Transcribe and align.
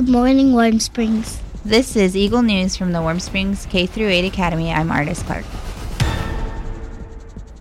Good 0.00 0.08
morning, 0.08 0.54
Warm 0.54 0.80
Springs. 0.80 1.42
This 1.62 1.94
is 1.94 2.16
Eagle 2.16 2.40
News 2.40 2.74
from 2.74 2.92
the 2.92 3.02
Warm 3.02 3.20
Springs 3.20 3.66
K 3.66 3.84
through 3.84 4.08
8 4.08 4.24
Academy. 4.24 4.72
I'm 4.72 4.90
Artist 4.90 5.26
Clark. 5.26 5.44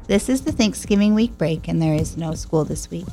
This 0.07 0.29
is 0.29 0.43
the 0.43 0.53
Thanksgiving 0.53 1.15
week 1.15 1.37
break, 1.37 1.67
and 1.67 1.81
there 1.81 1.95
is 1.95 2.15
no 2.15 2.35
school 2.35 2.63
this 2.63 2.89
week. 2.89 3.07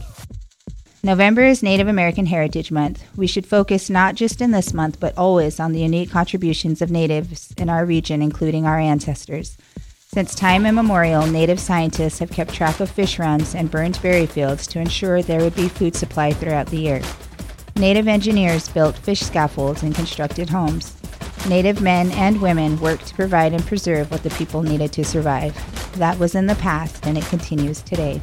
November 1.03 1.43
is 1.43 1.61
Native 1.61 1.89
American 1.89 2.27
Heritage 2.27 2.71
Month. 2.71 3.03
We 3.17 3.27
should 3.27 3.49
focus 3.49 3.91
not 3.91 4.15
just 4.15 4.41
in 4.41 4.53
this 4.53 4.73
month, 4.73 5.01
but 5.01 5.19
always 5.19 5.59
on 5.59 5.73
the 5.73 5.81
unique 5.81 6.13
contributions 6.13 6.81
of 6.81 6.93
natives 6.93 7.53
in 7.59 7.69
our 7.69 7.85
region, 7.85 8.23
including 8.23 8.65
our 8.65 8.79
ancestors. 8.79 9.59
Since 10.07 10.37
time 10.37 10.65
immemorial, 10.65 11.27
native 11.27 11.59
scientists 11.59 12.21
have 12.21 12.31
kept 12.31 12.55
track 12.55 12.79
of 12.79 12.89
fish 12.89 13.19
runs 13.19 13.57
and 13.57 13.73
burned 13.73 14.01
berry 14.01 14.27
fields 14.27 14.69
to 14.69 14.79
ensure 14.79 15.21
there 15.21 15.41
would 15.41 15.57
be 15.57 15.69
food 15.69 15.97
supply 15.97 16.33
throughout 16.33 16.69
the 16.69 16.79
year. 16.79 17.03
Native 17.79 18.09
engineers 18.09 18.71
built 18.71 18.97
fish 18.97 19.21
scaffolds 19.21 19.83
and 19.83 19.95
constructed 19.95 20.49
homes. 20.49 20.97
Native 21.47 21.83
men 21.83 22.11
and 22.13 22.41
women 22.41 22.81
worked 22.81 23.07
to 23.09 23.15
provide 23.15 23.53
and 23.53 23.65
preserve 23.67 24.11
what 24.11 24.23
the 24.23 24.31
people 24.31 24.63
needed 24.63 24.93
to 24.93 25.05
survive. 25.05 25.55
That 25.99 26.19
was 26.19 26.35
in 26.35 26.47
the 26.47 26.55
past 26.55 27.07
and 27.07 27.19
it 27.19 27.25
continues 27.27 27.83
today. 27.83 28.23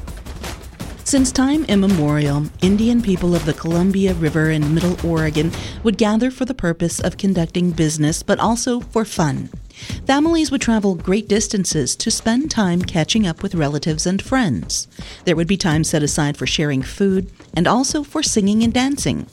Since 1.03 1.31
time 1.31 1.65
immemorial, 1.65 2.47
Indian 2.63 2.99
people 2.99 3.35
of 3.35 3.45
the 3.45 3.53
Columbia 3.53 4.15
River 4.15 4.49
in 4.49 4.73
Middle 4.73 4.97
Oregon 5.07 5.51
would 5.83 5.99
gather 5.99 6.31
for 6.31 6.45
the 6.45 6.55
purpose 6.55 6.99
of 6.99 7.17
conducting 7.17 7.69
business, 7.69 8.23
but 8.23 8.39
also 8.39 8.79
for 8.79 9.05
fun. 9.05 9.49
Families 10.05 10.51
would 10.51 10.61
travel 10.61 10.95
great 10.95 11.27
distances 11.27 11.95
to 11.95 12.11
spend 12.11 12.51
time 12.51 12.81
catching 12.81 13.25
up 13.25 13.41
with 13.41 13.55
relatives 13.55 14.05
and 14.05 14.21
friends. 14.21 14.87
There 15.25 15.35
would 15.35 15.47
be 15.47 15.57
time 15.57 15.83
set 15.83 16.03
aside 16.03 16.37
for 16.37 16.45
sharing 16.45 16.81
food 16.81 17.31
and 17.55 17.67
also 17.67 18.03
for 18.03 18.21
singing 18.21 18.63
and 18.63 18.73
dancing. 18.73 19.27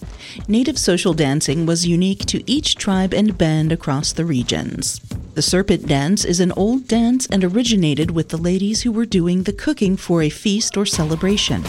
Native 0.49 0.79
social 0.79 1.13
dancing 1.13 1.67
was 1.67 1.87
unique 1.87 2.25
to 2.27 2.49
each 2.51 2.77
tribe 2.77 3.13
and 3.13 3.37
band 3.37 3.73
across 3.73 4.13
the 4.13 4.25
regions. 4.25 5.01
The 5.35 5.43
serpent 5.43 5.87
dance 5.87 6.25
is 6.25 6.41
an 6.41 6.53
old 6.53 6.89
dance 6.89 7.27
and 7.27 7.45
originated 7.45 8.11
with 8.11 8.29
the 8.29 8.37
ladies 8.37 8.83
who 8.83 8.93
were 8.93 9.07
doing 9.07 9.45
the 9.45 9.53
cooking 9.53 9.97
for 9.97 10.23
a 10.23 10.29
feast 10.29 10.77
or 10.77 10.85
celebration. 10.85 11.65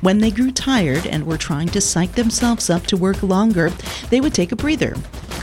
When 0.00 0.18
they 0.18 0.30
grew 0.30 0.50
tired 0.50 1.06
and 1.06 1.24
were 1.24 1.38
trying 1.38 1.68
to 1.68 1.80
psych 1.80 2.12
themselves 2.14 2.70
up 2.70 2.86
to 2.88 2.96
work 2.96 3.22
longer, 3.22 3.70
they 4.10 4.20
would 4.20 4.34
take 4.34 4.52
a 4.52 4.56
breather, 4.56 4.94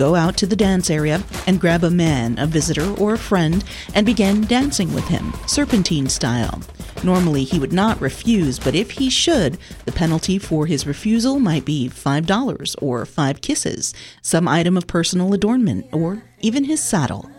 go 0.02 0.16
out 0.16 0.35
to 0.35 0.47
the 0.47 0.55
dance 0.55 0.89
area, 0.89 1.21
and 1.45 1.61
grab 1.61 1.83
a 1.83 1.91
man, 1.91 2.35
a 2.39 2.47
visitor, 2.47 2.91
or 2.95 3.13
a 3.13 3.19
friend, 3.19 3.63
and 3.94 4.03
begin 4.03 4.41
dancing 4.47 4.91
with 4.95 5.07
him, 5.07 5.31
serpentine 5.45 6.09
style. 6.09 6.59
Normally, 7.03 7.44
he 7.44 7.59
would 7.59 7.71
not 7.71 8.02
refuse, 8.02 8.57
but 8.57 8.73
if 8.73 8.89
he 8.89 9.11
should, 9.11 9.59
the 9.85 9.91
penalty 9.91 10.39
for 10.39 10.66
his 10.66 10.88
refusal 10.88 11.38
might 11.38 11.66
be 11.66 11.88
$5 11.88 12.75
or 12.81 13.05
five 13.05 13.41
kisses, 13.41 13.94
some 14.23 14.47
item 14.47 14.75
of 14.75 14.88
personal 14.88 15.35
adornment, 15.35 15.85
or 15.91 16.23
even 16.39 16.63
his 16.63 16.81
saddle. 16.81 17.29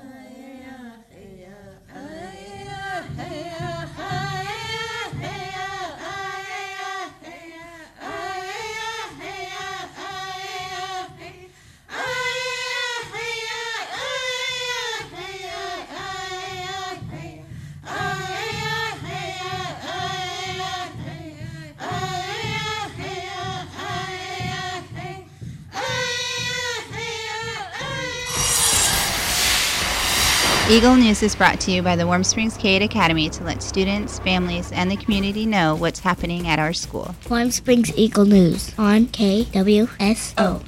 Eagle 30.72 30.96
News 30.96 31.22
is 31.22 31.36
brought 31.36 31.60
to 31.60 31.70
you 31.70 31.82
by 31.82 31.96
the 31.96 32.06
Warm 32.06 32.24
Springs 32.24 32.56
K-8 32.56 32.82
Academy 32.82 33.28
to 33.28 33.44
let 33.44 33.62
students, 33.62 34.18
families, 34.20 34.72
and 34.72 34.90
the 34.90 34.96
community 34.96 35.44
know 35.44 35.74
what's 35.74 36.00
happening 36.00 36.48
at 36.48 36.58
our 36.58 36.72
school. 36.72 37.14
Warm 37.28 37.50
Springs 37.50 37.94
Eagle 37.94 38.24
News 38.24 38.72
on 38.78 39.04
KWSO. 39.08 40.66